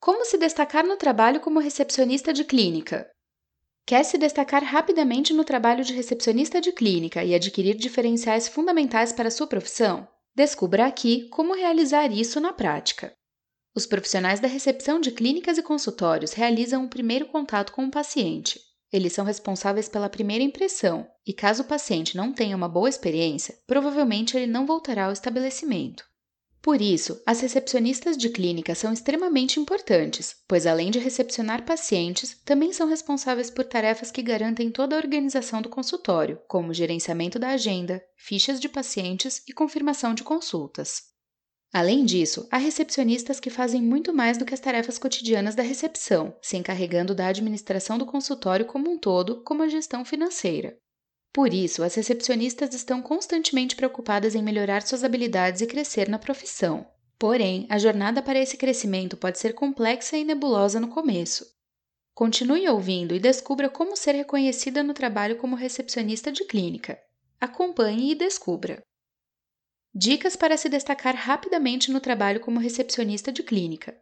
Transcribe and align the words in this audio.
Como 0.00 0.24
se 0.24 0.38
destacar 0.38 0.86
no 0.86 0.96
trabalho 0.96 1.40
como 1.40 1.58
recepcionista 1.60 2.32
de 2.32 2.42
clínica? 2.42 3.06
Quer 3.86 4.02
se 4.02 4.16
destacar 4.16 4.64
rapidamente 4.64 5.34
no 5.34 5.44
trabalho 5.44 5.84
de 5.84 5.92
recepcionista 5.92 6.58
de 6.58 6.72
clínica 6.72 7.22
e 7.22 7.34
adquirir 7.34 7.76
diferenciais 7.76 8.48
fundamentais 8.48 9.12
para 9.12 9.28
a 9.28 9.30
sua 9.30 9.46
profissão? 9.46 10.08
Descubra 10.34 10.86
aqui 10.86 11.28
como 11.28 11.54
realizar 11.54 12.10
isso 12.10 12.40
na 12.40 12.50
prática. 12.50 13.12
Os 13.76 13.84
profissionais 13.84 14.40
da 14.40 14.48
recepção 14.48 14.98
de 15.00 15.10
clínicas 15.10 15.58
e 15.58 15.62
consultórios 15.62 16.32
realizam 16.32 16.84
um 16.84 16.88
primeiro 16.88 17.26
contato 17.26 17.70
com 17.70 17.84
o 17.84 17.90
paciente. 17.90 18.58
Eles 18.90 19.12
são 19.12 19.26
responsáveis 19.26 19.86
pela 19.86 20.08
primeira 20.08 20.42
impressão, 20.42 21.06
e 21.26 21.34
caso 21.34 21.62
o 21.62 21.66
paciente 21.66 22.16
não 22.16 22.32
tenha 22.32 22.56
uma 22.56 22.70
boa 22.70 22.88
experiência, 22.88 23.54
provavelmente 23.66 24.34
ele 24.34 24.46
não 24.46 24.64
voltará 24.64 25.04
ao 25.04 25.12
estabelecimento. 25.12 26.09
Por 26.62 26.82
isso, 26.82 27.22
as 27.24 27.40
recepcionistas 27.40 28.18
de 28.18 28.28
clínica 28.28 28.74
são 28.74 28.92
extremamente 28.92 29.58
importantes, 29.58 30.36
pois 30.46 30.66
além 30.66 30.90
de 30.90 30.98
recepcionar 30.98 31.64
pacientes, 31.64 32.38
também 32.44 32.70
são 32.70 32.86
responsáveis 32.86 33.50
por 33.50 33.64
tarefas 33.64 34.10
que 34.10 34.22
garantem 34.22 34.70
toda 34.70 34.94
a 34.94 34.98
organização 34.98 35.62
do 35.62 35.70
consultório, 35.70 36.38
como 36.46 36.74
gerenciamento 36.74 37.38
da 37.38 37.48
agenda, 37.48 38.02
fichas 38.14 38.60
de 38.60 38.68
pacientes 38.68 39.42
e 39.48 39.54
confirmação 39.54 40.12
de 40.12 40.22
consultas. 40.22 41.04
Além 41.72 42.04
disso, 42.04 42.46
há 42.50 42.58
recepcionistas 42.58 43.40
que 43.40 43.48
fazem 43.48 43.80
muito 43.80 44.12
mais 44.12 44.36
do 44.36 44.44
que 44.44 44.52
as 44.52 44.60
tarefas 44.60 44.98
cotidianas 44.98 45.54
da 45.54 45.62
recepção, 45.62 46.36
se 46.42 46.58
encarregando 46.58 47.14
da 47.14 47.28
administração 47.28 47.96
do 47.96 48.04
consultório 48.04 48.66
como 48.66 48.90
um 48.90 48.98
todo, 48.98 49.42
como 49.44 49.62
a 49.62 49.68
gestão 49.68 50.04
financeira. 50.04 50.76
Por 51.32 51.54
isso, 51.54 51.82
as 51.82 51.94
recepcionistas 51.94 52.74
estão 52.74 53.00
constantemente 53.00 53.76
preocupadas 53.76 54.34
em 54.34 54.42
melhorar 54.42 54.82
suas 54.82 55.04
habilidades 55.04 55.60
e 55.60 55.66
crescer 55.66 56.08
na 56.08 56.18
profissão. 56.18 56.86
Porém, 57.18 57.66
a 57.68 57.78
jornada 57.78 58.22
para 58.22 58.38
esse 58.38 58.56
crescimento 58.56 59.16
pode 59.16 59.38
ser 59.38 59.54
complexa 59.54 60.16
e 60.16 60.24
nebulosa 60.24 60.80
no 60.80 60.88
começo. 60.88 61.46
Continue 62.14 62.68
ouvindo 62.68 63.14
e 63.14 63.20
descubra 63.20 63.68
como 63.68 63.96
ser 63.96 64.14
reconhecida 64.14 64.82
no 64.82 64.92
trabalho 64.92 65.36
como 65.36 65.54
recepcionista 65.54 66.32
de 66.32 66.44
clínica. 66.44 66.98
Acompanhe 67.40 68.12
e 68.12 68.14
descubra. 68.14 68.82
Dicas 69.94 70.36
para 70.36 70.56
se 70.56 70.68
destacar 70.68 71.14
rapidamente 71.14 71.90
no 71.90 72.00
trabalho 72.00 72.40
como 72.40 72.60
recepcionista 72.60 73.30
de 73.32 73.42
clínica. 73.42 73.96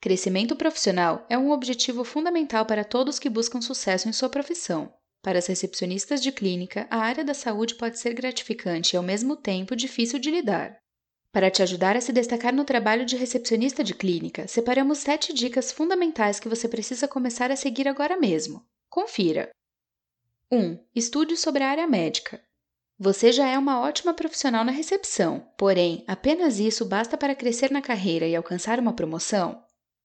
Crescimento 0.00 0.56
profissional 0.56 1.26
é 1.28 1.38
um 1.38 1.50
objetivo 1.50 2.04
fundamental 2.04 2.66
para 2.66 2.84
todos 2.84 3.18
que 3.18 3.28
buscam 3.28 3.60
sucesso 3.60 4.08
em 4.08 4.12
sua 4.12 4.28
profissão. 4.28 4.92
Para 5.22 5.38
as 5.38 5.46
recepcionistas 5.46 6.20
de 6.20 6.32
clínica, 6.32 6.86
a 6.90 6.98
área 6.98 7.24
da 7.24 7.32
saúde 7.32 7.76
pode 7.76 7.96
ser 7.98 8.12
gratificante 8.12 8.94
e 8.94 8.96
ao 8.96 9.04
mesmo 9.04 9.36
tempo 9.36 9.76
difícil 9.76 10.18
de 10.18 10.30
lidar. 10.30 10.76
Para 11.30 11.50
te 11.50 11.62
ajudar 11.62 11.96
a 11.96 12.00
se 12.00 12.12
destacar 12.12 12.52
no 12.52 12.64
trabalho 12.64 13.06
de 13.06 13.16
recepcionista 13.16 13.84
de 13.84 13.94
clínica, 13.94 14.48
separamos 14.48 14.98
sete 14.98 15.32
dicas 15.32 15.70
fundamentais 15.70 16.40
que 16.40 16.48
você 16.48 16.68
precisa 16.68 17.06
começar 17.06 17.50
a 17.52 17.56
seguir 17.56 17.86
agora 17.86 18.16
mesmo. 18.18 18.66
Confira! 18.90 19.48
1. 20.50 20.78
Estude 20.94 21.36
sobre 21.36 21.62
a 21.62 21.70
área 21.70 21.86
médica. 21.86 22.42
Você 22.98 23.32
já 23.32 23.48
é 23.48 23.56
uma 23.56 23.80
ótima 23.80 24.12
profissional 24.12 24.64
na 24.64 24.72
recepção, 24.72 25.48
porém, 25.56 26.04
apenas 26.06 26.58
isso 26.58 26.84
basta 26.84 27.16
para 27.16 27.34
crescer 27.34 27.70
na 27.70 27.80
carreira 27.80 28.26
e 28.26 28.36
alcançar 28.36 28.78
uma 28.78 28.92
promoção? 28.92 29.64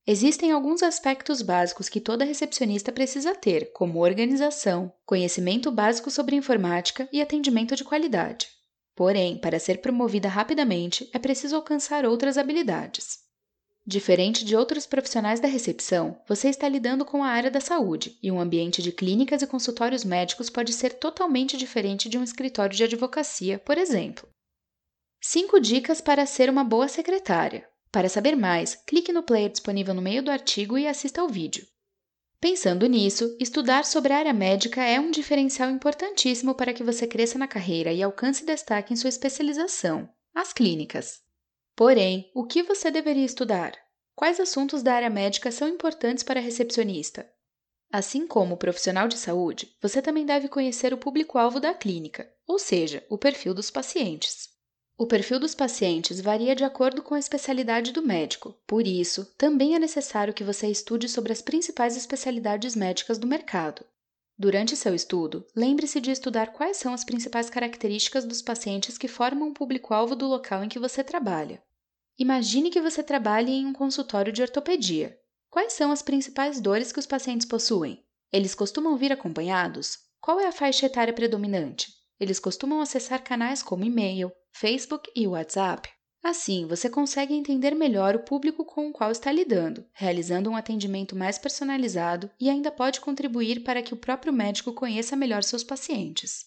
Existem 0.10 0.54
alguns 0.54 0.82
aspectos 0.82 1.42
básicos 1.42 1.90
que 1.90 2.00
toda 2.00 2.24
recepcionista 2.24 2.94
precisa 2.94 3.36
ter, 3.36 3.74
como 3.74 4.00
organização, 4.00 4.90
conhecimento 5.06 5.70
básico 5.70 6.10
sobre 6.10 6.38
informática 6.38 7.10
e 7.12 7.22
atendimento 7.22 7.76
de 7.76 7.84
qualidade. 7.84 8.48
Porém, 8.96 9.38
para 9.38 9.60
ser 9.60 9.82
promovida 9.82 10.30
rapidamente, 10.30 11.10
é 11.14 11.20
preciso 11.20 11.58
alcançar 11.58 12.06
outras 12.06 12.38
habilidades. 12.38 13.20
Diferente 13.86 14.46
de 14.46 14.56
outros 14.56 14.86
profissionais 14.86 15.42
da 15.42 15.48
recepção, 15.50 16.18
você 16.26 16.48
está 16.48 16.70
lidando 16.70 17.04
com 17.04 17.22
a 17.22 17.28
área 17.28 17.52
da 17.52 17.60
saúde, 17.60 18.18
e 18.24 18.32
um 18.32 18.40
ambiente 18.40 18.82
de 18.82 18.94
clínicas 18.94 19.42
e 19.42 19.48
consultórios 19.48 20.06
médicos 20.06 20.50
pode 20.50 20.72
ser 20.72 20.94
totalmente 20.94 21.58
diferente 21.58 22.08
de 22.08 22.18
um 22.18 22.24
escritório 22.24 22.76
de 22.76 22.84
advocacia, 22.86 23.60
por 23.60 23.78
exemplo. 23.78 24.26
5 25.22 25.60
dicas 25.60 26.00
para 26.00 26.26
ser 26.26 26.50
uma 26.50 26.64
boa 26.64 26.88
secretária. 26.88 27.68
Para 27.92 28.10
saber 28.10 28.36
mais, 28.36 28.76
clique 28.76 29.14
no 29.14 29.24
player 29.24 29.50
disponível 29.50 29.94
no 29.94 30.02
meio 30.02 30.22
do 30.22 30.32
artigo 30.32 30.78
e 30.78 30.88
assista 30.88 31.22
ao 31.22 31.30
vídeo. 31.30 31.66
Pensando 32.40 32.86
nisso, 32.86 33.36
estudar 33.40 33.84
sobre 33.84 34.14
a 34.14 34.18
área 34.18 34.34
médica 34.34 34.84
é 34.84 35.00
um 35.00 35.10
diferencial 35.10 35.72
importantíssimo 35.72 36.54
para 36.54 36.74
que 36.74 36.84
você 36.84 37.08
cresça 37.08 37.38
na 37.40 37.48
carreira 37.48 37.92
e 37.92 38.04
alcance 38.04 38.46
destaque 38.46 38.94
em 38.94 38.96
sua 38.96 39.10
especialização, 39.10 40.08
as 40.36 40.54
clínicas. 40.54 41.22
Porém, 41.76 42.32
o 42.36 42.46
que 42.46 42.62
você 42.62 42.92
deveria 42.92 43.26
estudar? 43.26 43.74
Quais 44.16 44.40
assuntos 44.40 44.84
da 44.84 44.94
área 44.94 45.10
médica 45.10 45.52
são 45.52 45.68
importantes 45.68 46.24
para 46.24 46.40
a 46.40 46.44
recepcionista? 46.44 47.28
Assim 47.92 48.28
como 48.28 48.58
profissional 48.58 49.08
de 49.08 49.18
saúde, 49.18 49.76
você 49.82 50.02
também 50.02 50.26
deve 50.26 50.48
conhecer 50.48 50.94
o 50.94 50.98
público-alvo 50.98 51.60
da 51.60 51.74
clínica, 51.74 52.30
ou 52.46 52.60
seja, 52.60 53.06
o 53.10 53.18
perfil 53.18 53.54
dos 53.54 53.72
pacientes. 53.72 54.50
O 55.00 55.06
perfil 55.06 55.40
dos 55.40 55.54
pacientes 55.54 56.20
varia 56.20 56.56
de 56.56 56.64
acordo 56.64 57.04
com 57.04 57.14
a 57.14 57.20
especialidade 57.20 57.92
do 57.92 58.02
médico, 58.02 58.56
por 58.66 58.88
isso, 58.88 59.26
também 59.38 59.76
é 59.76 59.80
necessário 59.80 60.34
que 60.34 60.44
você 60.44 60.68
estude 60.68 61.08
sobre 61.08 61.32
as 61.32 61.40
principais 61.40 61.96
especialidades 61.96 62.76
médicas 62.76 63.20
do 63.20 63.28
mercado. 63.28 63.86
Durante 64.36 64.76
seu 64.76 64.96
estudo, 64.96 65.46
lembre-se 65.56 66.02
de 66.02 66.10
estudar 66.10 66.48
quais 66.48 66.78
são 66.78 66.96
as 66.96 67.04
principais 67.04 67.48
características 67.48 68.26
dos 68.26 68.42
pacientes 68.42 68.98
que 68.98 69.08
formam 69.08 69.50
o 69.50 69.54
público-alvo 69.54 70.16
do 70.16 70.26
local 70.26 70.64
em 70.64 70.70
que 70.70 70.80
você 70.80 71.04
trabalha. 71.04 71.62
Imagine 72.18 72.72
que 72.72 72.82
você 72.82 73.04
trabalhe 73.04 73.52
em 73.52 73.68
um 73.68 73.74
consultório 73.74 74.34
de 74.34 74.42
ortopedia. 74.42 75.16
Quais 75.48 75.74
são 75.74 75.92
as 75.92 76.02
principais 76.02 76.60
dores 76.60 76.92
que 76.92 77.00
os 77.00 77.06
pacientes 77.06 77.46
possuem? 77.46 78.04
Eles 78.34 78.56
costumam 78.56 78.98
vir 78.98 79.12
acompanhados? 79.12 80.00
Qual 80.20 80.40
é 80.40 80.48
a 80.48 80.52
faixa 80.52 80.88
etária 80.88 81.14
predominante? 81.14 81.94
Eles 82.20 82.40
costumam 82.40 82.82
acessar 82.82 83.24
canais 83.24 83.62
como 83.62 83.84
e-mail, 83.84 84.32
Facebook 84.52 85.12
e 85.16 85.28
WhatsApp. 85.28 85.90
Assim, 86.24 86.66
você 86.66 86.90
consegue 86.90 87.34
entender 87.34 87.76
melhor 87.76 88.16
o 88.16 88.24
público 88.24 88.66
com 88.66 88.90
o 88.90 88.92
qual 88.92 89.12
está 89.12 89.32
lidando, 89.32 89.86
realizando 89.94 90.50
um 90.50 90.56
atendimento 90.56 91.16
mais 91.16 91.38
personalizado 91.38 92.30
e 92.40 92.50
ainda 92.50 92.72
pode 92.72 93.00
contribuir 93.00 93.64
para 93.64 93.82
que 93.82 93.94
o 93.94 93.98
próprio 93.98 94.34
médico 94.34 94.74
conheça 94.74 95.16
melhor 95.16 95.44
seus 95.44 95.64
pacientes. 95.64 96.46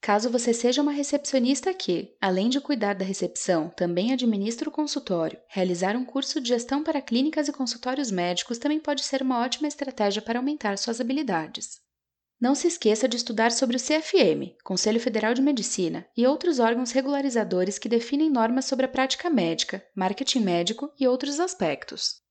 Caso 0.00 0.30
você 0.30 0.52
seja 0.52 0.80
uma 0.80 0.92
recepcionista 0.92 1.74
que, 1.74 2.16
além 2.20 2.48
de 2.48 2.60
cuidar 2.60 2.94
da 2.94 3.04
recepção, 3.04 3.68
também 3.70 4.12
administra 4.12 4.68
o 4.68 4.72
consultório, 4.72 5.40
realizar 5.48 5.96
um 5.96 6.04
curso 6.04 6.40
de 6.40 6.48
gestão 6.48 6.84
para 6.84 7.00
clínicas 7.00 7.48
e 7.48 7.52
consultórios 7.52 8.10
médicos 8.10 8.58
também 8.58 8.78
pode 8.78 9.02
ser 9.02 9.22
uma 9.22 9.40
ótima 9.40 9.66
estratégia 9.66 10.22
para 10.22 10.38
aumentar 10.38 10.78
suas 10.78 11.00
habilidades. 11.00 11.80
Não 12.40 12.54
se 12.54 12.68
esqueça 12.68 13.08
de 13.08 13.16
estudar 13.16 13.50
sobre 13.50 13.76
o 13.76 13.80
CFM, 13.80 14.56
Conselho 14.62 15.00
Federal 15.00 15.34
de 15.34 15.42
Medicina, 15.42 16.06
e 16.16 16.24
outros 16.24 16.60
órgãos 16.60 16.92
regularizadores 16.92 17.78
que 17.80 17.88
definem 17.88 18.30
normas 18.30 18.64
sobre 18.64 18.86
a 18.86 18.88
prática 18.88 19.28
médica, 19.28 19.84
marketing 19.92 20.40
médico 20.40 20.92
e 20.98 21.08
outros 21.08 21.40
aspectos. 21.40 22.22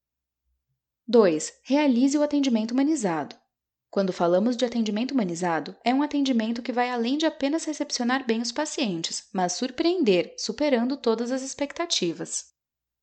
2. 1.05 1.53
Realize 1.63 2.17
o 2.17 2.23
atendimento 2.23 2.71
humanizado. 2.71 3.35
Quando 3.89 4.13
falamos 4.13 4.55
de 4.55 4.63
atendimento 4.63 5.11
humanizado, 5.11 5.75
é 5.83 5.93
um 5.93 6.01
atendimento 6.01 6.61
que 6.61 6.71
vai 6.71 6.89
além 6.89 7.17
de 7.17 7.25
apenas 7.25 7.65
recepcionar 7.65 8.25
bem 8.25 8.41
os 8.41 8.51
pacientes, 8.51 9.27
mas 9.33 9.53
surpreender, 9.53 10.35
superando 10.37 10.95
todas 10.95 11.31
as 11.31 11.41
expectativas. 11.41 12.56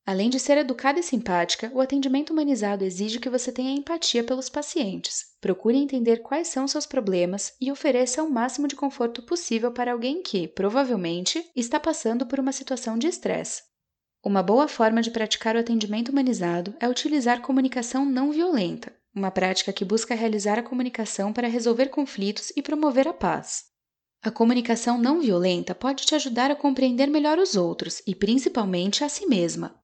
Além 0.07 0.29
de 0.29 0.39
ser 0.39 0.59
educada 0.59 0.99
e 0.99 1.03
simpática, 1.03 1.71
o 1.73 1.81
atendimento 1.81 2.31
humanizado 2.31 2.83
exige 2.85 3.19
que 3.19 3.29
você 3.29 3.51
tenha 3.51 3.75
empatia 3.75 4.23
pelos 4.23 4.49
pacientes. 4.49 5.25
Procure 5.41 5.75
entender 5.75 6.17
quais 6.17 6.47
são 6.47 6.67
seus 6.67 6.85
problemas 6.85 7.53
e 7.59 7.71
ofereça 7.71 8.21
o 8.21 8.29
máximo 8.29 8.67
de 8.67 8.75
conforto 8.75 9.23
possível 9.23 9.71
para 9.71 9.91
alguém 9.91 10.21
que, 10.21 10.47
provavelmente, 10.47 11.43
está 11.55 11.79
passando 11.79 12.27
por 12.27 12.39
uma 12.39 12.51
situação 12.51 12.99
de 12.99 13.07
estresse. 13.07 13.63
Uma 14.23 14.43
boa 14.43 14.67
forma 14.67 15.01
de 15.01 15.09
praticar 15.09 15.55
o 15.55 15.59
atendimento 15.59 16.09
humanizado 16.09 16.75
é 16.79 16.87
utilizar 16.87 17.41
comunicação 17.41 18.05
não 18.05 18.31
violenta, 18.31 18.93
uma 19.13 19.31
prática 19.31 19.73
que 19.73 19.83
busca 19.83 20.13
realizar 20.13 20.59
a 20.59 20.63
comunicação 20.63 21.33
para 21.33 21.47
resolver 21.47 21.87
conflitos 21.87 22.51
e 22.55 22.61
promover 22.61 23.07
a 23.07 23.13
paz. 23.13 23.63
A 24.21 24.29
comunicação 24.29 24.99
não 24.99 25.19
violenta 25.19 25.73
pode 25.73 26.05
te 26.05 26.13
ajudar 26.13 26.51
a 26.51 26.55
compreender 26.55 27.07
melhor 27.07 27.39
os 27.39 27.55
outros 27.55 28.03
e, 28.05 28.13
principalmente, 28.13 29.03
a 29.03 29.09
si 29.09 29.25
mesma. 29.25 29.83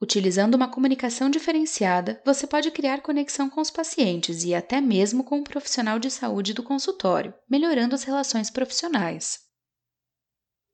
Utilizando 0.00 0.54
uma 0.54 0.68
comunicação 0.68 1.28
diferenciada, 1.28 2.22
você 2.24 2.46
pode 2.46 2.70
criar 2.70 3.02
conexão 3.02 3.50
com 3.50 3.60
os 3.60 3.70
pacientes 3.70 4.44
e 4.44 4.54
até 4.54 4.80
mesmo 4.80 5.24
com 5.24 5.40
o 5.40 5.44
profissional 5.44 5.98
de 5.98 6.08
saúde 6.08 6.54
do 6.54 6.62
consultório, 6.62 7.34
melhorando 7.50 7.96
as 7.96 8.04
relações 8.04 8.48
profissionais. 8.48 9.40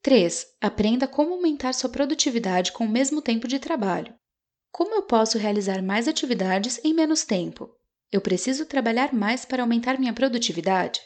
3. 0.02 0.46
Aprenda 0.60 1.08
como 1.08 1.32
aumentar 1.32 1.72
sua 1.72 1.88
produtividade 1.88 2.72
com 2.72 2.84
o 2.84 2.88
mesmo 2.88 3.22
tempo 3.22 3.48
de 3.48 3.58
trabalho. 3.58 4.14
Como 4.70 4.94
eu 4.94 5.02
posso 5.02 5.38
realizar 5.38 5.82
mais 5.82 6.06
atividades 6.06 6.78
em 6.84 6.92
menos 6.92 7.24
tempo? 7.24 7.74
Eu 8.12 8.20
preciso 8.20 8.66
trabalhar 8.66 9.14
mais 9.14 9.46
para 9.46 9.62
aumentar 9.62 9.98
minha 9.98 10.12
produtividade? 10.12 11.00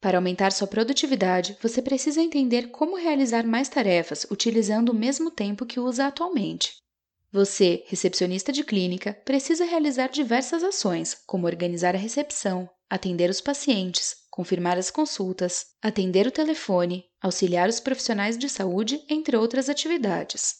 Para 0.00 0.18
aumentar 0.18 0.52
sua 0.52 0.68
produtividade, 0.68 1.58
você 1.60 1.82
precisa 1.82 2.22
entender 2.22 2.70
como 2.70 2.94
realizar 2.94 3.44
mais 3.44 3.68
tarefas 3.68 4.24
utilizando 4.30 4.90
o 4.90 4.94
mesmo 4.94 5.32
tempo 5.32 5.66
que 5.66 5.80
usa 5.80 6.06
atualmente. 6.06 6.85
Você, 7.36 7.84
recepcionista 7.88 8.50
de 8.50 8.64
clínica, 8.64 9.12
precisa 9.12 9.66
realizar 9.66 10.08
diversas 10.08 10.64
ações, 10.64 11.14
como 11.26 11.44
organizar 11.44 11.94
a 11.94 11.98
recepção, 11.98 12.66
atender 12.88 13.28
os 13.28 13.42
pacientes, 13.42 14.14
confirmar 14.30 14.78
as 14.78 14.90
consultas, 14.90 15.66
atender 15.82 16.26
o 16.26 16.30
telefone, 16.30 17.04
auxiliar 17.20 17.68
os 17.68 17.78
profissionais 17.78 18.38
de 18.38 18.48
saúde, 18.48 19.04
entre 19.06 19.36
outras 19.36 19.68
atividades. 19.68 20.54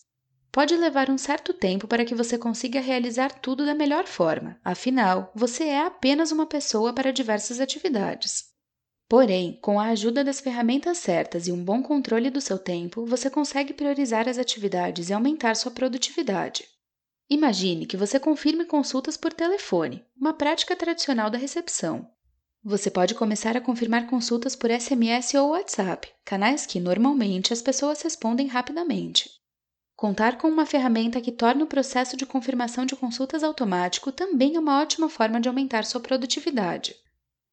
Pode 0.53 0.77
levar 0.77 1.09
um 1.09 1.17
certo 1.17 1.55
tempo 1.55 1.89
para 1.89 2.05
que 2.05 2.15
você 2.15 2.37
consiga 2.37 2.79
realizar 2.79 3.31
tudo 3.41 3.65
da 3.65 3.75
melhor 3.75 4.07
forma, 4.07 4.61
afinal, 4.63 5.33
você 5.35 5.65
é 5.65 5.81
apenas 5.81 6.31
uma 6.31 6.45
pessoa 6.45 6.93
para 6.93 7.11
diversas 7.11 7.59
atividades. 7.59 8.55
Porém, 9.09 9.59
com 9.63 9.79
a 9.79 9.87
ajuda 9.87 10.25
das 10.25 10.41
ferramentas 10.41 10.99
certas 10.99 11.47
e 11.47 11.53
um 11.53 11.65
bom 11.65 11.81
controle 11.81 12.29
do 12.29 12.41
seu 12.41 12.59
tempo, 12.59 13.07
você 13.07 13.31
consegue 13.31 13.73
priorizar 13.73 14.29
as 14.29 14.37
atividades 14.37 15.09
e 15.09 15.13
aumentar 15.13 15.55
sua 15.55 15.71
produtividade. 15.71 16.65
Imagine 17.31 17.87
que 17.87 17.97
você 17.97 18.19
confirme 18.19 18.65
consultas 18.65 19.17
por 19.17 19.33
telefone, 19.33 20.05
uma 20.17 20.33
prática 20.33 20.75
tradicional 20.75 21.31
da 21.31 21.39
recepção. 21.39 22.09
Você 22.65 22.91
pode 22.91 23.15
começar 23.15 23.57
a 23.57 23.61
confirmar 23.61 24.09
consultas 24.09 24.57
por 24.57 24.73
SMS 24.73 25.35
ou 25.35 25.51
WhatsApp, 25.51 26.09
canais 26.25 26.67
que 26.67 26.81
normalmente 26.81 27.53
as 27.53 27.63
pessoas 27.63 28.03
respondem 28.03 28.49
rapidamente. 28.49 29.31
Contar 29.95 30.37
com 30.37 30.49
uma 30.49 30.67
ferramenta 30.67 31.21
que 31.21 31.31
torne 31.31 31.63
o 31.63 31.69
processo 31.69 32.17
de 32.17 32.27
confirmação 32.27 32.85
de 32.85 32.97
consultas 32.97 33.45
automático 33.45 34.11
também 34.11 34.57
é 34.57 34.59
uma 34.59 34.83
ótima 34.83 35.09
forma 35.09 35.41
de 35.41 35.49
aumentar 35.49 35.85
sua 35.85 36.01
produtividade. 36.01 36.95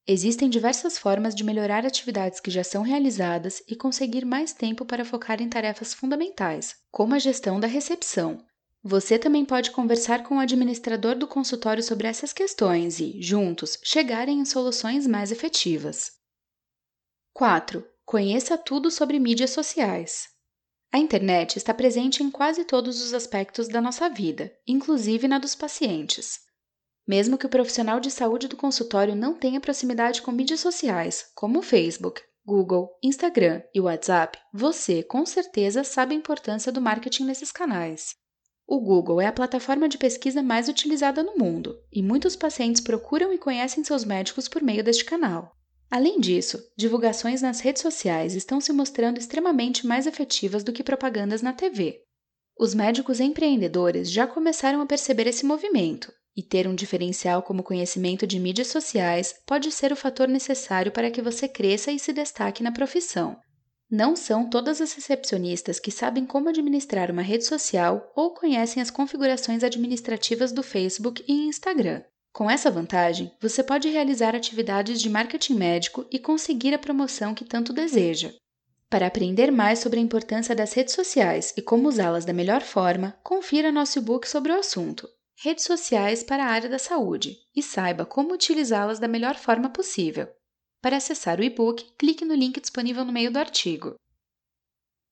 Existem 0.06 0.50
diversas 0.50 0.98
formas 0.98 1.34
de 1.34 1.44
melhorar 1.44 1.86
atividades 1.86 2.40
que 2.40 2.52
já 2.52 2.64
são 2.64 2.84
realizadas 2.84 3.64
e 3.68 3.76
conseguir 3.76 4.26
mais 4.26 4.54
tempo 4.54 4.86
para 4.86 5.06
focar 5.06 5.42
em 5.42 5.50
tarefas 5.50 5.94
fundamentais, 5.94 6.76
como 6.92 7.16
a 7.16 7.20
gestão 7.20 7.60
da 7.60 7.68
recepção, 7.68 8.46
você 8.86 9.18
também 9.18 9.46
pode 9.46 9.72
conversar 9.72 10.24
com 10.24 10.36
o 10.36 10.40
administrador 10.40 11.16
do 11.16 11.26
consultório 11.26 11.82
sobre 11.82 12.06
essas 12.06 12.34
questões 12.34 13.00
e, 13.00 13.22
juntos, 13.22 13.80
chegarem 13.82 14.40
em 14.40 14.46
soluções 14.46 15.08
mais 15.08 15.32
efetivas. 15.32 16.12
4. 17.32 17.88
Conheça 18.06 18.58
tudo 18.58 18.92
sobre 18.92 19.20
mídias 19.20 19.52
sociais. 19.52 20.28
A 20.92 21.00
internet 21.00 21.56
está 21.56 21.74
presente 21.74 22.22
em 22.22 22.30
quase 22.30 22.66
todos 22.66 23.02
os 23.02 23.14
aspectos 23.14 23.70
da 23.70 23.82
nossa 23.82 24.10
vida, 24.10 24.54
inclusive 24.68 25.30
na 25.30 25.40
dos 25.40 25.56
pacientes. 25.56 26.42
Mesmo 27.08 27.38
que 27.38 27.46
o 27.46 27.50
profissional 27.50 28.00
de 28.00 28.10
saúde 28.10 28.48
do 28.48 28.56
consultório 28.56 29.16
não 29.16 29.34
tenha 29.34 29.60
proximidade 29.60 30.22
com 30.22 30.32
mídias 30.32 30.62
sociais, 30.62 31.26
como 31.36 31.60
o 31.60 31.64
Facebook, 31.64 32.22
Google, 32.46 32.90
Instagram 33.04 33.62
e 33.74 33.80
WhatsApp, 33.82 34.38
você 34.54 35.04
com 35.04 35.26
certeza 35.26 35.84
sabe 35.84 36.14
a 36.14 36.18
importância 36.18 36.72
do 36.72 36.82
marketing 36.82 37.26
nesses 37.26 37.52
canais. 37.52 38.16
O 38.66 38.80
Google 38.80 39.20
é 39.20 39.28
a 39.28 39.34
plataforma 39.34 39.90
de 39.90 39.98
pesquisa 39.98 40.42
mais 40.42 40.70
utilizada 40.70 41.22
no 41.22 41.38
mundo 41.38 41.78
e 41.92 42.02
muitos 42.02 42.36
pacientes 42.36 42.82
procuram 42.82 43.34
e 43.34 43.38
conhecem 43.38 43.84
seus 43.84 44.06
médicos 44.06 44.48
por 44.48 44.62
meio 44.62 44.84
deste 44.84 45.04
canal. 45.04 45.54
Além 45.92 46.20
disso, 46.20 46.60
divulgações 46.78 47.42
nas 47.42 47.60
redes 47.60 47.82
sociais 47.82 48.34
estão 48.34 48.60
se 48.60 48.74
mostrando 48.74 49.20
extremamente 49.20 49.86
mais 49.86 50.08
efetivas 50.08 50.64
do 50.64 50.72
que 50.72 50.84
propagandas 50.84 51.42
na 51.42 51.54
TV. 51.54 52.02
Os 52.58 52.74
médicos 52.74 53.20
empreendedores 53.20 54.10
já 54.10 54.26
começaram 54.26 54.82
a 54.82 54.86
perceber 54.86 55.28
esse 55.28 55.46
movimento, 55.46 56.12
e 56.36 56.42
ter 56.42 56.68
um 56.68 56.76
diferencial 56.76 57.42
como 57.44 57.64
conhecimento 57.64 58.26
de 58.26 58.40
mídias 58.40 58.68
sociais 58.68 59.36
pode 59.46 59.72
ser 59.72 59.92
o 59.92 59.96
fator 59.96 60.28
necessário 60.28 60.92
para 60.92 61.12
que 61.12 61.22
você 61.22 61.48
cresça 61.48 61.92
e 61.92 62.00
se 62.00 62.12
destaque 62.14 62.64
na 62.64 62.72
profissão, 62.72 63.38
não 63.96 64.16
são 64.16 64.50
todas 64.50 64.82
as 64.82 64.92
recepcionistas 64.94 65.80
que 65.80 65.92
sabem 65.92 66.26
como 66.26 66.50
administrar 66.50 67.12
uma 67.12 67.22
rede 67.22 67.46
social 67.46 68.12
ou 68.16 68.34
conhecem 68.34 68.82
as 68.82 68.90
configurações 68.90 69.64
administrativas 69.64 70.52
do 70.52 70.64
Facebook 70.64 71.24
e 71.28 71.48
Instagram. 71.48 72.02
Com 72.32 72.50
essa 72.50 72.72
vantagem, 72.72 73.32
você 73.40 73.62
pode 73.62 73.88
realizar 73.90 74.36
atividades 74.36 75.00
de 75.00 75.12
marketing 75.12 75.54
médico 75.54 76.08
e 76.12 76.18
conseguir 76.18 76.74
a 76.74 76.80
promoção 76.80 77.36
que 77.36 77.46
tanto 77.46 77.72
deseja. 77.72 78.34
Para 78.90 79.06
aprender 79.06 79.52
mais 79.52 79.78
sobre 79.78 80.00
a 80.00 80.04
importância 80.04 80.56
das 80.56 80.74
redes 80.74 80.96
sociais 80.96 81.54
e 81.56 81.62
como 81.62 81.88
usá-las 81.88 82.26
da 82.26 82.34
melhor 82.34 82.64
forma, 82.64 83.16
confira 83.22 83.72
nosso 83.72 84.00
e-book 84.00 84.28
sobre 84.28 84.52
o 84.52 84.58
assunto, 84.58 85.08
Redes 85.46 85.66
Sociais 85.66 86.24
para 86.24 86.46
a 86.46 86.48
Área 86.48 86.70
da 86.70 86.80
Saúde, 86.80 87.38
e 87.54 87.62
saiba 87.62 88.06
como 88.06 88.34
utilizá-las 88.34 88.98
da 88.98 89.10
melhor 89.10 89.36
forma 89.36 89.70
possível. 89.70 90.30
Para 90.82 90.96
acessar 90.96 91.38
o 91.38 91.44
e-book, 91.44 91.84
clique 91.98 92.24
no 92.24 92.34
link 92.34 92.62
disponível 92.62 93.04
no 93.04 93.12
meio 93.12 93.30
do 93.30 93.38
artigo. 93.38 93.96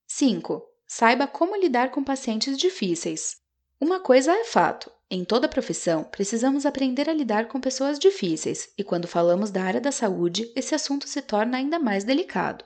5. 0.07 0.66
Saiba 0.88 1.28
como 1.28 1.57
lidar 1.57 1.92
com 1.92 2.01
pacientes 2.01 2.57
difíceis. 2.57 3.42
Uma 3.78 4.00
coisa 4.00 4.31
é 4.31 4.45
fato: 4.45 4.89
em 5.10 5.25
toda 5.25 5.50
profissão, 5.50 6.06
precisamos 6.06 6.66
aprender 6.66 7.10
a 7.10 7.13
lidar 7.13 7.50
com 7.50 7.60
pessoas 7.60 8.00
difíceis, 8.00 8.72
e 8.77 8.86
quando 8.86 9.10
falamos 9.10 9.51
da 9.51 9.62
área 9.62 9.81
da 9.81 9.92
saúde, 9.92 10.50
esse 10.56 10.74
assunto 10.74 11.10
se 11.10 11.22
torna 11.22 11.57
ainda 11.57 11.77
mais 11.77 12.06
delicado. 12.06 12.63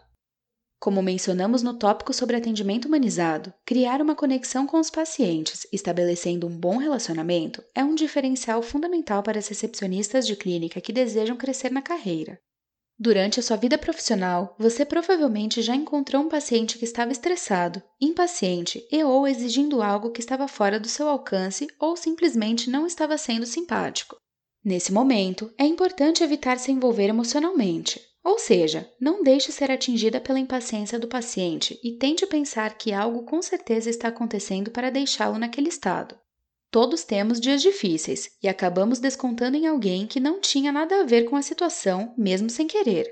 Como 0.79 1.01
mencionamos 1.01 1.63
no 1.63 1.73
tópico 1.73 2.13
sobre 2.13 2.35
atendimento 2.35 2.85
humanizado, 2.87 3.53
criar 3.65 4.01
uma 4.01 4.15
conexão 4.15 4.67
com 4.67 4.79
os 4.79 4.89
pacientes, 4.89 5.65
estabelecendo 5.71 6.45
um 6.47 6.57
bom 6.57 6.77
relacionamento, 6.77 7.63
é 7.73 7.83
um 7.83 7.95
diferencial 7.95 8.61
fundamental 8.61 9.23
para 9.23 9.39
as 9.39 9.47
recepcionistas 9.47 10.27
de 10.27 10.35
clínica 10.35 10.81
que 10.81 10.93
desejam 10.93 11.37
crescer 11.37 11.71
na 11.71 11.81
carreira. 11.81 12.39
Durante 12.97 13.39
a 13.41 13.43
sua 13.43 13.57
vida 13.57 13.77
profissional, 13.77 14.55
você 14.57 14.85
provavelmente 14.85 15.61
já 15.61 15.75
encontrou 15.75 16.21
um 16.21 16.29
paciente 16.29 16.77
que 16.77 16.85
estava 16.85 17.11
estressado, 17.11 17.83
impaciente 17.99 18.87
e 18.89 19.03
ou 19.03 19.27
exigindo 19.27 19.81
algo 19.81 20.11
que 20.11 20.21
estava 20.21 20.47
fora 20.47 20.79
do 20.79 20.87
seu 20.87 21.09
alcance 21.09 21.67
ou 21.77 21.97
simplesmente 21.97 22.69
não 22.69 22.87
estava 22.87 23.17
sendo 23.17 23.45
simpático. 23.45 24.15
Nesse 24.65 24.91
momento, 24.91 25.53
é 25.59 25.65
importante 25.65 26.23
evitar 26.23 26.57
se 26.57 26.71
envolver 26.71 27.07
emocionalmente, 27.07 28.01
ou 28.23 28.39
seja, 28.39 28.91
não 28.99 29.21
deixe 29.21 29.51
ser 29.51 29.69
atingida 29.69 30.19
pela 30.19 30.39
impaciência 30.39 30.97
do 30.97 31.07
paciente 31.07 31.79
e 31.83 31.99
tente 31.99 32.25
pensar 32.25 32.75
que 32.75 32.91
algo 32.91 33.25
com 33.25 33.39
certeza 33.43 33.91
está 33.91 34.07
acontecendo 34.07 34.71
para 34.71 34.89
deixá-lo 34.89 35.37
naquele 35.37 35.69
estado. 35.69 36.17
Todos 36.71 37.03
temos 37.03 37.39
dias 37.39 37.61
difíceis 37.61 38.31
e 38.41 38.47
acabamos 38.47 38.97
descontando 38.97 39.55
em 39.55 39.67
alguém 39.67 40.07
que 40.07 40.19
não 40.19 40.41
tinha 40.41 40.71
nada 40.71 41.01
a 41.01 41.03
ver 41.05 41.25
com 41.25 41.35
a 41.35 41.43
situação, 41.43 42.15
mesmo 42.17 42.49
sem 42.49 42.65
querer. 42.65 43.07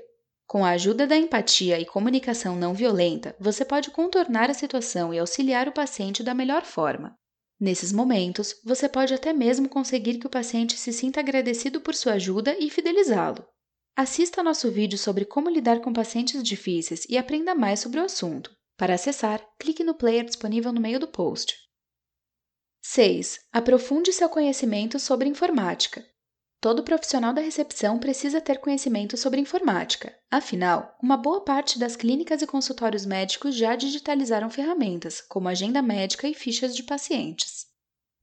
Com 0.48 0.64
a 0.64 0.70
ajuda 0.70 1.06
da 1.06 1.16
empatia 1.16 1.78
e 1.78 1.86
comunicação 1.86 2.56
não 2.56 2.74
violenta, 2.74 3.36
você 3.38 3.64
pode 3.64 3.92
contornar 3.92 4.50
a 4.50 4.54
situação 4.54 5.14
e 5.14 5.20
auxiliar 5.20 5.68
o 5.68 5.72
paciente 5.72 6.20
da 6.20 6.34
melhor 6.34 6.64
forma. 6.64 7.16
Nesses 7.64 7.92
momentos, 7.92 8.60
você 8.62 8.86
pode 8.90 9.14
até 9.14 9.32
mesmo 9.32 9.70
conseguir 9.70 10.18
que 10.18 10.26
o 10.26 10.30
paciente 10.30 10.76
se 10.76 10.92
sinta 10.92 11.20
agradecido 11.20 11.80
por 11.80 11.94
sua 11.94 12.12
ajuda 12.12 12.54
e 12.60 12.68
fidelizá-lo. 12.68 13.42
Assista 13.96 14.42
nosso 14.42 14.70
vídeo 14.70 14.98
sobre 14.98 15.24
como 15.24 15.48
lidar 15.48 15.80
com 15.80 15.90
pacientes 15.90 16.42
difíceis 16.42 17.06
e 17.08 17.16
aprenda 17.16 17.54
mais 17.54 17.80
sobre 17.80 18.00
o 18.00 18.04
assunto. 18.04 18.54
Para 18.76 18.96
acessar, 18.96 19.42
clique 19.58 19.82
no 19.82 19.94
player 19.94 20.26
disponível 20.26 20.74
no 20.74 20.80
meio 20.80 21.00
do 21.00 21.08
post. 21.08 21.56
6. 22.82 23.38
Aprofunde 23.50 24.12
seu 24.12 24.28
conhecimento 24.28 24.98
sobre 24.98 25.26
informática. 25.26 26.04
Todo 26.64 26.82
profissional 26.82 27.34
da 27.34 27.42
recepção 27.42 27.98
precisa 27.98 28.40
ter 28.40 28.58
conhecimento 28.58 29.18
sobre 29.18 29.38
informática. 29.38 30.16
Afinal, 30.30 30.96
uma 31.02 31.14
boa 31.14 31.42
parte 31.42 31.78
das 31.78 31.94
clínicas 31.94 32.40
e 32.40 32.46
consultórios 32.46 33.04
médicos 33.04 33.54
já 33.54 33.76
digitalizaram 33.76 34.48
ferramentas, 34.48 35.20
como 35.20 35.46
agenda 35.46 35.82
médica 35.82 36.26
e 36.26 36.32
fichas 36.32 36.74
de 36.74 36.82
pacientes. 36.82 37.66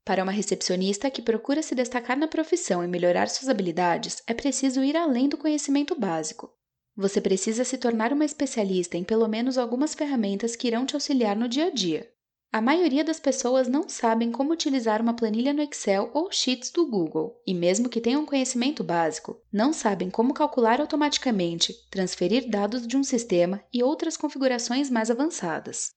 Para 0.04 0.24
uma 0.24 0.32
recepcionista 0.32 1.08
que 1.08 1.22
procura 1.22 1.62
se 1.62 1.72
destacar 1.76 2.18
na 2.18 2.26
profissão 2.26 2.82
e 2.82 2.88
melhorar 2.88 3.28
suas 3.28 3.48
habilidades, 3.48 4.24
é 4.26 4.34
preciso 4.34 4.82
ir 4.82 4.96
além 4.96 5.28
do 5.28 5.38
conhecimento 5.38 5.94
básico. 5.94 6.52
Você 6.96 7.20
precisa 7.20 7.62
se 7.62 7.78
tornar 7.78 8.12
uma 8.12 8.24
especialista 8.24 8.96
em 8.96 9.04
pelo 9.04 9.28
menos 9.28 9.56
algumas 9.56 9.94
ferramentas 9.94 10.56
que 10.56 10.66
irão 10.66 10.84
te 10.84 10.96
auxiliar 10.96 11.36
no 11.36 11.48
dia 11.48 11.66
a 11.66 11.70
dia. 11.70 12.11
A 12.52 12.60
maioria 12.60 13.02
das 13.02 13.18
pessoas 13.18 13.66
não 13.66 13.88
sabem 13.88 14.30
como 14.30 14.52
utilizar 14.52 15.00
uma 15.00 15.14
planilha 15.14 15.54
no 15.54 15.62
Excel 15.62 16.10
ou 16.12 16.30
Sheets 16.30 16.70
do 16.70 16.86
Google, 16.86 17.40
e 17.46 17.54
mesmo 17.54 17.88
que 17.88 17.98
tenham 17.98 18.26
conhecimento 18.26 18.84
básico, 18.84 19.40
não 19.50 19.72
sabem 19.72 20.10
como 20.10 20.34
calcular 20.34 20.78
automaticamente, 20.78 21.74
transferir 21.90 22.50
dados 22.50 22.86
de 22.86 22.94
um 22.94 23.02
sistema 23.02 23.64
e 23.72 23.82
outras 23.82 24.18
configurações 24.18 24.90
mais 24.90 25.10
avançadas. 25.10 25.92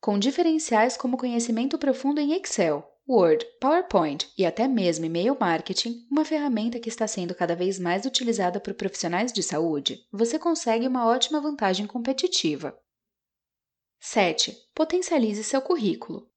Com 0.00 0.18
diferenciais 0.18 0.96
como 0.96 1.16
conhecimento 1.16 1.78
profundo 1.78 2.20
em 2.20 2.32
Excel, 2.32 2.84
Word, 3.08 3.46
PowerPoint 3.60 4.28
e 4.36 4.44
até 4.44 4.66
mesmo 4.66 5.04
e-mail 5.04 5.36
marketing, 5.38 6.04
uma 6.10 6.24
ferramenta 6.24 6.80
que 6.80 6.88
está 6.88 7.06
sendo 7.06 7.32
cada 7.32 7.54
vez 7.54 7.78
mais 7.78 8.04
utilizada 8.04 8.58
por 8.58 8.74
profissionais 8.74 9.32
de 9.32 9.42
saúde, 9.42 10.00
você 10.10 10.36
consegue 10.36 10.88
uma 10.88 11.06
ótima 11.06 11.40
vantagem 11.40 11.86
competitiva. 11.86 12.76
7. 14.04 14.58
Potencialize 14.74 15.44
seu 15.44 15.62
currículo. 15.62 16.28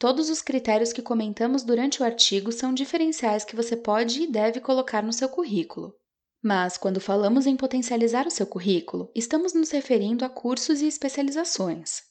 Todos 0.00 0.28
os 0.28 0.42
critérios 0.42 0.92
que 0.92 1.00
comentamos 1.00 1.62
durante 1.62 2.02
o 2.02 2.04
artigo 2.04 2.50
são 2.50 2.74
diferenciais 2.74 3.44
que 3.44 3.54
você 3.54 3.76
pode 3.76 4.22
e 4.22 4.26
deve 4.26 4.58
colocar 4.58 5.00
no 5.00 5.12
seu 5.12 5.28
currículo. 5.28 5.94
Mas, 6.42 6.76
quando 6.76 7.00
falamos 7.00 7.46
em 7.46 7.56
potencializar 7.56 8.26
o 8.26 8.32
seu 8.32 8.44
currículo, 8.44 9.12
estamos 9.14 9.54
nos 9.54 9.70
referindo 9.70 10.24
a 10.24 10.28
cursos 10.28 10.82
e 10.82 10.88
especializações. 10.88 12.02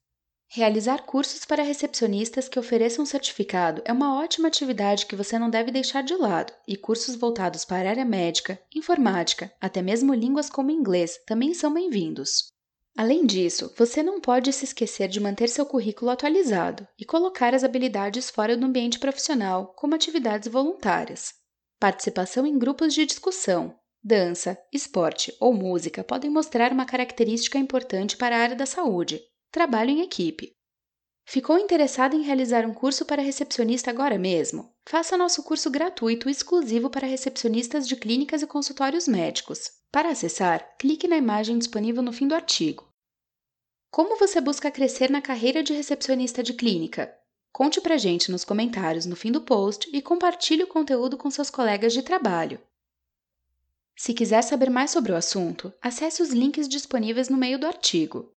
Realizar 0.47 1.05
cursos 1.05 1.43
para 1.43 1.63
recepcionistas 1.63 2.47
que 2.47 2.57
ofereçam 2.57 3.05
certificado 3.05 3.81
é 3.83 3.91
uma 3.91 4.17
ótima 4.17 4.47
atividade 4.47 5.05
que 5.05 5.17
você 5.17 5.37
não 5.37 5.49
deve 5.49 5.69
deixar 5.69 6.01
de 6.01 6.15
lado, 6.15 6.53
e 6.65 6.77
cursos 6.77 7.15
voltados 7.15 7.65
para 7.65 7.89
a 7.89 7.91
área 7.91 8.05
médica, 8.05 8.57
informática, 8.73 9.53
até 9.59 9.81
mesmo 9.81 10.13
línguas 10.13 10.49
como 10.49 10.71
inglês 10.71 11.19
também 11.27 11.53
são 11.53 11.73
bem-vindos. 11.73 12.52
Além 12.95 13.25
disso, 13.25 13.73
você 13.75 14.03
não 14.03 14.21
pode 14.21 14.53
se 14.53 14.65
esquecer 14.65 15.07
de 15.07 15.19
manter 15.19 15.49
seu 15.49 15.65
currículo 15.65 16.11
atualizado 16.11 16.87
e 16.97 17.03
colocar 17.03 17.53
as 17.53 17.63
habilidades 17.63 18.29
fora 18.29 18.55
do 18.55 18.65
ambiente 18.65 18.99
profissional, 18.99 19.73
como 19.75 19.95
atividades 19.95 20.47
voluntárias. 20.47 21.33
Participação 21.79 22.45
em 22.45 22.57
grupos 22.57 22.93
de 22.93 23.05
discussão, 23.05 23.77
dança, 24.03 24.57
esporte 24.71 25.35
ou 25.39 25.53
música 25.53 26.03
podem 26.03 26.29
mostrar 26.29 26.71
uma 26.71 26.85
característica 26.85 27.57
importante 27.57 28.15
para 28.15 28.37
a 28.37 28.39
área 28.39 28.55
da 28.55 28.65
saúde, 28.65 29.21
trabalho 29.51 29.89
em 29.89 30.01
equipe. 30.01 30.55
Ficou 31.25 31.57
interessado 31.57 32.15
em 32.15 32.21
realizar 32.21 32.65
um 32.65 32.73
curso 32.73 33.05
para 33.05 33.21
recepcionista 33.21 33.89
agora 33.89 34.17
mesmo? 34.19 34.72
Faça 34.85 35.17
nosso 35.17 35.43
curso 35.43 35.69
gratuito 35.69 36.29
exclusivo 36.29 36.89
para 36.89 37.07
recepcionistas 37.07 37.87
de 37.87 37.95
clínicas 37.95 38.41
e 38.41 38.47
consultórios 38.47 39.07
médicos. 39.07 39.71
Para 39.91 40.09
acessar, 40.09 40.75
clique 40.77 41.07
na 41.07 41.17
imagem 41.17 41.57
disponível 41.57 42.03
no 42.03 42.11
fim 42.11 42.27
do 42.27 42.35
artigo. 42.35 42.87
Como 43.89 44.17
você 44.17 44.41
busca 44.41 44.71
crescer 44.71 45.09
na 45.09 45.21
carreira 45.21 45.63
de 45.63 45.73
recepcionista 45.73 46.43
de 46.43 46.53
clínica? 46.53 47.15
Conte 47.51 47.79
pra 47.79 47.97
gente 47.97 48.31
nos 48.31 48.43
comentários 48.43 49.05
no 49.05 49.15
fim 49.15 49.31
do 49.31 49.41
post 49.41 49.89
e 49.93 50.01
compartilhe 50.01 50.63
o 50.63 50.67
conteúdo 50.67 51.17
com 51.17 51.29
seus 51.29 51.49
colegas 51.49 51.93
de 51.93 52.01
trabalho. 52.01 52.59
Se 53.95 54.13
quiser 54.13 54.41
saber 54.41 54.69
mais 54.69 54.89
sobre 54.89 55.11
o 55.11 55.15
assunto, 55.15 55.71
acesse 55.79 56.21
os 56.21 56.31
links 56.31 56.67
disponíveis 56.67 57.29
no 57.29 57.37
meio 57.37 57.59
do 57.59 57.67
artigo. 57.67 58.31